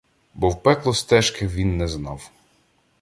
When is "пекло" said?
0.63-0.93